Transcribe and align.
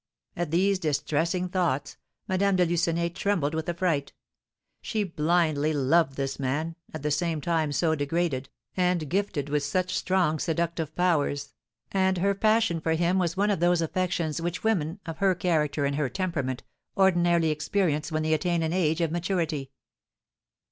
At 0.35 0.49
these 0.49 0.79
distressing 0.79 1.47
thoughts, 1.47 1.95
Madame 2.27 2.55
de 2.55 2.65
Lucenay 2.65 3.09
trembled 3.09 3.53
with 3.53 3.69
affright. 3.69 4.13
She 4.81 5.03
blindly 5.03 5.73
loved 5.73 6.15
this 6.15 6.39
man, 6.39 6.75
at 6.91 7.03
the 7.03 7.11
same 7.11 7.39
time 7.39 7.71
so 7.71 7.93
degraded, 7.93 8.49
and 8.75 9.07
gifted 9.07 9.49
with 9.49 9.61
such 9.61 9.95
strong 9.95 10.39
seductive 10.39 10.95
powers; 10.95 11.53
and 11.91 12.17
her 12.17 12.33
passion 12.33 12.81
for 12.81 12.93
him 12.95 13.19
was 13.19 13.37
one 13.37 13.51
of 13.51 13.59
those 13.59 13.79
affections 13.83 14.41
which 14.41 14.63
women, 14.63 14.99
of 15.05 15.19
her 15.19 15.35
character 15.35 15.85
and 15.85 15.97
her 15.97 16.09
temperament, 16.09 16.63
ordinarily 16.97 17.51
experience 17.51 18.11
when 18.11 18.23
they 18.23 18.33
attain 18.33 18.63
an 18.63 18.73
age 18.73 19.01
of 19.01 19.11
maturity. 19.11 19.69